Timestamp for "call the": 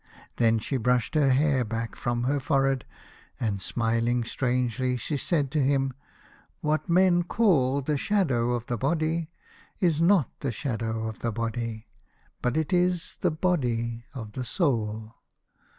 7.21-7.97